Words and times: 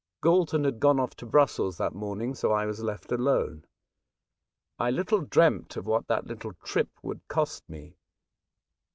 Galton 0.23 0.63
had 0.63 0.79
gone 0.79 0.99
off 0.99 1.11
to 1.17 1.27
Brussels 1.27 1.77
that 1.77 1.93
morning, 1.93 2.33
so 2.33 2.51
I 2.51 2.65
was 2.65 2.81
left 2.81 3.11
alone. 3.11 3.65
Besieged 3.65 3.65
in 3.65 4.77
Paris, 4.77 4.79
9 4.79 4.87
I 4.87 4.97
little 4.97 5.19
dreamt 5.21 5.77
of 5.77 5.85
what 5.85 6.07
that 6.07 6.25
little 6.25 6.53
trip 6.53 6.89
would 7.03 7.21
cost 7.27 7.69
me. 7.69 7.95